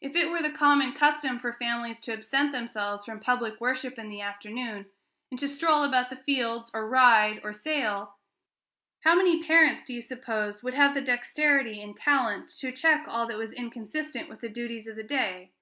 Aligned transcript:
If 0.00 0.16
it 0.16 0.30
were 0.32 0.42
the 0.42 0.50
common 0.50 0.94
custom 0.94 1.38
for 1.38 1.52
families 1.52 2.00
to 2.00 2.12
absent 2.12 2.50
themselves 2.50 3.04
from 3.04 3.20
public 3.20 3.60
worship 3.60 4.00
in 4.00 4.08
the 4.08 4.20
afternoon, 4.20 4.86
and 5.30 5.38
to 5.38 5.46
stroll 5.46 5.84
about 5.84 6.10
the 6.10 6.16
fields, 6.16 6.72
or 6.74 6.88
ride, 6.88 7.40
or 7.44 7.52
sail, 7.52 8.16
how 9.04 9.14
many 9.14 9.44
parents, 9.44 9.84
do 9.84 9.94
you 9.94 10.02
suppose, 10.02 10.64
would 10.64 10.74
have 10.74 10.92
the 10.92 11.02
dexterity 11.02 11.80
and 11.80 11.96
talent 11.96 12.48
to 12.58 12.72
check 12.72 13.04
all 13.06 13.28
that 13.28 13.38
was 13.38 13.52
inconsistent 13.52 14.28
with 14.28 14.40
the 14.40 14.48
duties 14.48 14.88
of 14.88 14.96
the 14.96 15.04
day? 15.04 15.52